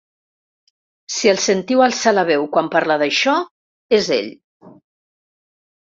[1.15, 3.37] Si el sentiu alçar la veu quan parla d’això,
[3.99, 4.37] és ell.